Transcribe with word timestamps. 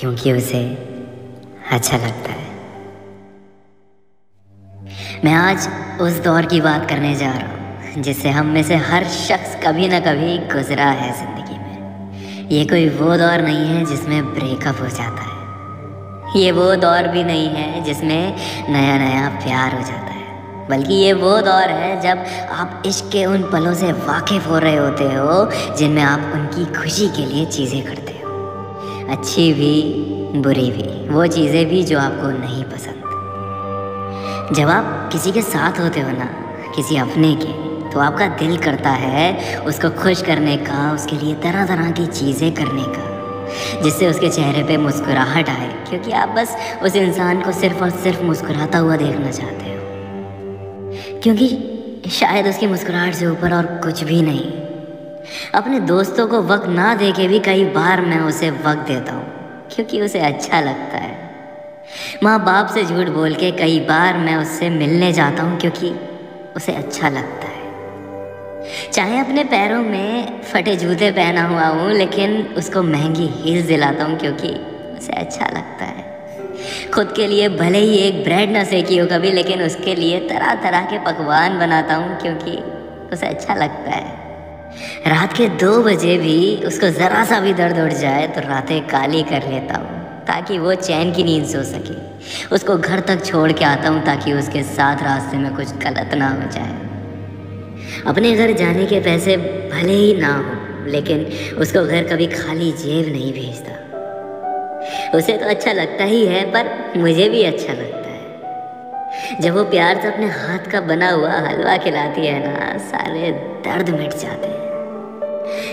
क्योंकि 0.00 0.32
उसे 0.32 0.58
अच्छा 1.72 1.96
लगता 1.96 2.32
है। 2.32 2.48
मैं 5.24 5.32
आज 5.32 5.68
उस 6.02 6.18
दौर 6.24 6.46
की 6.46 6.60
बात 6.60 6.88
करने 6.90 7.14
जा 7.14 7.30
रहा 7.30 7.48
हूँ, 7.48 8.02
जिससे 8.02 8.28
हम 8.28 8.46
में 8.46 8.62
से 8.62 8.76
हर 8.84 9.04
शख्स 9.06 9.56
कभी 9.64 9.88
ना 9.88 9.98
कभी 10.00 10.36
गुजरा 10.52 10.86
है 11.00 11.10
ज़िंदगी 11.18 11.58
में। 11.58 12.48
ये 12.50 12.64
कोई 12.64 12.88
वो 12.90 13.16
दौर 13.16 13.42
नहीं 13.42 13.66
है 13.66 13.84
जिसमें 13.84 14.32
ब्रेकअप 14.34 14.80
हो 14.80 14.88
जाता 14.88 15.22
है। 15.22 16.40
ये 16.40 16.50
वो 16.52 16.74
दौर 16.76 17.08
भी 17.08 17.24
नहीं 17.24 17.48
है 17.48 17.82
जिसमें 17.84 18.36
नया 18.68 18.96
नया 18.98 19.28
प्यार 19.44 19.74
हो 19.74 19.82
जाता 19.82 20.12
है। 20.12 20.68
बल्कि 20.68 20.94
ये 20.94 21.12
वो 21.12 21.40
दौर 21.40 21.70
है 21.72 22.00
जब 22.00 22.24
आप 22.52 22.82
इश्क 22.86 23.10
के 23.12 23.24
उन 23.24 23.42
पलों 23.52 23.74
से 23.74 23.92
वाकिफ़ 23.92 24.48
हो 24.48 24.58
रहे 24.58 24.76
होते 24.76 25.04
हो, 25.04 25.74
जिनमें 25.76 26.02
आप 26.02 26.32
उनकी 26.34 26.64
खुशी 26.74 27.08
के 27.08 27.26
लिए 27.26 27.44
चीज़ें 27.48 27.82
करते 27.82 28.12
हो। 28.12 28.19
अच्छी 29.10 29.52
भी, 29.52 29.82
बुरी 30.40 30.70
भी। 30.70 31.08
वो 31.08 31.26
चीज़ें 31.26 31.66
भी 31.66 31.82
जो 31.82 31.98
आपको 31.98 32.28
नहीं 32.40 32.64
पसंद। 32.64 33.08
जब 34.56 34.68
आप 34.68 35.08
किसी 35.12 35.32
के 35.32 35.42
साथ 35.42 35.80
होते 35.80 36.00
हो 36.00 36.10
ना, 36.10 36.28
किसी 36.76 36.96
अपने 36.96 37.34
के 37.34 37.70
तो 37.90 38.00
आपका 38.00 38.26
दिल 38.26 38.56
करता 38.56 38.90
है 38.90 39.58
उसको 39.60 39.90
खुश 39.90 40.22
करने 40.22 40.56
का, 40.56 40.92
उसके 40.92 41.16
लिए 41.16 41.34
तरह 41.34 41.66
तरह 41.66 41.90
की 41.90 42.06
चीज़ें 42.06 42.52
करने 42.54 42.84
का, 42.86 43.82
जिससे 43.82 44.06
उसके 44.06 44.28
चेहरे 44.28 44.62
पे 44.62 44.76
मुस्कुराहट 44.76 45.48
आए। 45.48 45.68
क्योंकि 45.88 46.12
आप 46.12 46.28
बस 46.28 46.56
उस 46.82 46.96
इंसान 46.96 47.42
को 47.42 47.52
सिर्फ़ 47.52 47.82
और 47.82 47.90
सिर्फ़ 47.90 48.22
मुस्कुराता 48.22 48.78
हुआ 48.78 48.96
देखना 48.96 49.30
चाहते 49.30 49.64
हो। 49.64 51.20
क्योंकि 51.22 52.10
शायद 52.10 52.46
उसकी 52.46 52.66
मुस्कुराहट 52.66 53.14
से 53.14 53.26
ऊपर 53.26 53.54
और 53.54 53.66
कुछ 53.66 54.04
भी 54.04 54.22
नहीं। 54.22 54.59
अपने 55.54 55.80
दोस्तों 55.80 56.26
को 56.26 56.42
वक्त 56.42 56.66
ना 56.68 56.94
दे 56.94 57.12
के 57.12 57.28
भी 57.28 57.38
कई 57.38 57.64
बार 57.64 58.00
मैं 58.00 58.20
उसे 58.20 58.50
वक्त 58.50 58.86
देता 58.88 59.12
हूँ, 59.12 59.24
क्योंकि 59.74 60.00
उसे 60.00 60.20
अच्छा 60.20 60.60
लगता 60.60 60.98
है। 60.98 61.18
माँ 62.22 62.38
बाप 62.44 62.66
से 62.66 62.84
झूठ 62.84 63.08
बोल 63.08 63.34
के 63.34 63.50
कई 63.50 63.80
बार 63.80 64.16
मैं 64.16 64.36
उससे 64.36 64.70
मिलने 64.70 65.12
जाता 65.12 65.42
हूँ, 65.42 65.58
क्योंकि 65.58 65.90
उसे 66.56 66.72
अच्छा 66.72 67.08
लगता 67.08 67.46
है। 67.46 67.58
चाहे 68.92 69.18
अपने 69.18 69.44
पैरों 69.44 69.82
में 69.82 70.42
फटे 70.42 70.76
जूते 70.76 71.10
पहना 71.10 71.46
हुआ 71.46 71.66
हूँ, 71.66 71.90
लेकिन 71.90 72.42
उसको 72.56 72.82
महँगी 72.82 73.26
हील्स 73.26 73.66
दिलाता 73.66 74.04
हूँ, 74.04 74.18
क्योंकि 74.18 74.48
उसे 74.98 75.12
अच्छा 75.12 75.46
लगता 75.46 75.84
है। 75.84 76.08
खुद 76.94 77.12
के 77.16 77.26
लिए 77.26 77.48
भले 77.48 77.78
ही 77.78 77.96
एक 77.96 78.22
ब्रेड 78.24 78.50
ना 78.50 78.64
सेकी 78.64 78.98
हो 78.98 79.06
कभी, 79.06 79.30
लेकिन 79.30 79.62
उसके 79.62 79.94
लिए 79.94 80.20
तरह 80.20 80.54
तरह 80.54 80.84
के 80.84 80.98
पकवान 80.98 81.58
बनाता 81.58 81.94
हूँ, 81.94 82.20
क्योंकि 82.20 82.56
उसे 83.12 83.26
अच्छा 83.26 83.54
लगता 83.54 83.90
है। 83.90 84.29
रात 85.06 85.32
के 85.32 85.48
दो 85.58 85.82
बजे 85.82 86.16
भी 86.18 86.56
उसको 86.66 86.88
ज़रा 86.90 87.24
सा 87.24 87.40
भी 87.40 87.52
दर्द 87.54 87.78
उठ 87.78 87.92
जाए 87.92 88.26
तो 88.26 88.40
रातें 88.40 88.80
काली 88.88 89.22
कर 89.22 89.48
लेता 89.48 89.78
हूँ, 89.78 89.98
ताकि 90.26 90.58
वो 90.58 90.74
चैन 90.74 91.12
की 91.12 91.24
नींद 91.24 91.46
सो 91.46 91.62
सके। 91.62 91.96
उसको 92.54 92.76
घर 92.76 93.00
तक 93.00 93.24
छोड़ 93.24 93.50
के 93.52 93.64
आता 93.64 93.88
हूँ, 93.88 94.02
ताकि 94.04 94.32
उसके 94.32 94.62
साथ 94.62 95.02
रास्ते 95.02 95.36
में 95.36 95.54
कुछ 95.56 95.72
गलत 95.76 96.14
ना 96.14 96.28
हो 96.30 96.50
जाए। 96.50 96.74
अपने 98.06 98.34
घर 98.36 98.52
जाने 98.52 98.86
के 98.86 99.00
पैसे 99.00 99.36
भले 99.36 99.92
ही 99.92 100.14
ना 100.14 100.34
हो, 100.34 100.86
लेकिन 100.90 101.24
उसको 101.58 101.84
घर 101.84 102.04
कभी 102.04 102.26
खाली 102.26 102.70
जेब 102.72 103.12
नहीं 103.12 103.32
भेजता। 103.32 103.78
उसे 105.18 105.36
तो 105.36 105.48
अच्छा 105.48 105.72
लगता 105.72 106.04
ही 106.04 106.24
है, 106.26 106.44
पर 106.52 106.98
मुझे 107.00 107.28
भी 107.28 107.42
अच्छा 107.42 107.72
लगता 107.72 108.08
है। 108.08 109.40
जब 109.40 109.54
वो 109.54 109.64
प्यार 109.64 110.00
से 110.02 110.08
अपने 110.08 110.26
हाथ 110.28 110.70
का 110.72 110.80
बना 110.80 111.10
हुआ 111.10 111.32
हलवा 111.48 111.76
खिलाती 111.76 112.26
है 112.26 112.38
ना 112.46 112.78
सारे 112.86 113.30
दर्द 113.64 113.90
मिट 113.90 114.14
जाते 114.14 114.48
हैं। 114.48 114.59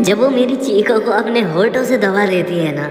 जब 0.00 0.18
वो 0.18 0.28
मेरी 0.30 0.56
चीखों 0.56 0.98
को 1.00 1.10
अपने 1.12 1.40
होठों 1.52 1.84
से 1.84 1.98
दबा 1.98 2.26
देती 2.26 2.58
है 2.58 2.74
ना 2.74 2.88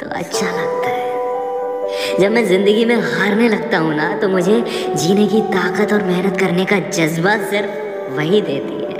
तो 0.00 0.10
अच्छा 0.10 0.46
लगता 0.46 0.88
है। 0.88 2.18
जब 2.20 2.30
मैं 2.32 2.44
ज़िंदगी 2.46 2.84
में 2.84 2.96
हारने 2.96 3.48
लगता 3.48 3.78
हूँ 3.78 3.94
ना 3.94 4.16
तो 4.18 4.28
मुझे 4.28 4.60
जीने 4.94 5.26
की 5.26 5.40
ताकत 5.52 5.92
और 5.92 6.02
मेहनत 6.04 6.38
करने 6.40 6.64
का 6.64 6.78
जज्बा 6.78 7.36
सिर्फ़ 7.50 8.14
वही 8.16 8.40
देती 8.40 8.74
है। 8.74 8.98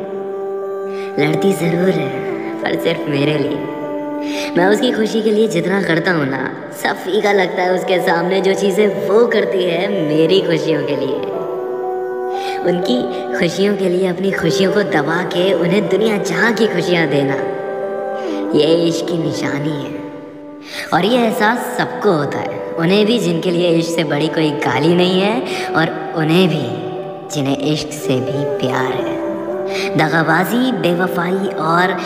लड़ती 1.18 1.52
ज़रूर 1.54 1.88
है, 1.90 2.08
पर 2.62 2.78
सिर्फ़ 2.80 3.08
मेरे 3.10 3.38
लिए। 3.38 4.54
मैं 4.56 4.66
उसकी 4.66 4.92
खुशी 4.92 5.22
के 5.22 5.30
लिए 5.30 5.48
जितना 5.48 5.82
करता 5.82 6.12
हूँ 6.12 6.26
ना 6.26 6.42
सब 6.82 6.96
फीका 7.04 7.32
लगता 7.32 7.62
है 7.62 7.74
उसके 7.74 7.98
सामने 8.06 8.40
जो 8.40 8.54
चीज़ें 8.54 9.08
वो 9.08 9.26
करती 9.26 9.64
है 9.64 9.88
मेरी 10.08 10.40
खुशियों 10.40 10.86
के 10.86 10.96
लिए। 10.96 11.38
उनकी 12.66 13.30
खुशियों 13.38 13.76
के 13.76 13.88
लिए, 13.88 14.06
अपनी 14.06 14.30
खुशियों 14.30 14.72
को 14.72 14.82
दबा 14.82 15.22
के 15.22 15.52
उन्हें 15.52 15.88
दुनिया 15.88 16.16
जहाँ 16.16 16.52
की 16.52 16.66
खुशियाँ 16.66 17.06
देना। 17.06 17.34
ये 18.58 18.64
इश्क 18.64 19.04
की 19.04 19.18
निशानी 19.18 19.84
है। 19.84 20.00
और 20.94 21.04
ये 21.04 21.18
एहसास 21.18 21.78
सबको 21.78 22.12
होता 22.12 22.38
है। 22.38 22.60
उन्हें 22.78 23.06
भी 23.06 23.18
जिनके 23.18 23.50
लिए 23.50 23.70
इश्क 23.70 23.90
से 23.90 24.04
बड़ी 24.04 24.28
कोई 24.28 24.50
गाली 24.50 24.94
नहीं 24.94 25.20
है, 25.20 25.42
और 25.68 26.12
उन्हें 26.16 26.48
भी 26.48 26.90
जिन्हें 27.34 27.58
इश्क 27.58 27.88
से 27.88 28.20
भी 28.20 28.66
प्यार 28.66 28.92
है। 28.92 29.20
दगाबाजी, 29.96 30.72
बेवफाई 30.72 31.48
और 31.48 31.96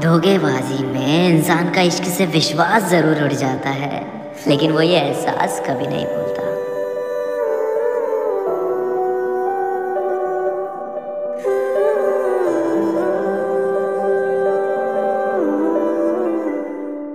धोखेबाजी 0.00 0.84
में 0.84 1.28
इंसान 1.28 1.70
का 1.70 1.80
इश्क 1.80 2.04
से 2.04 2.26
विश्वास 2.26 2.90
ज़रूर 2.90 3.24
उड़ 3.24 3.32
जाता 3.32 3.70
है। 3.70 4.18
लेकिन 4.48 4.72
वो 4.72 4.80
ये 4.80 5.00
एहसास 5.00 5.62
कभी 5.66 5.86
नहीं 5.86 6.06
भूलता। 6.06 6.37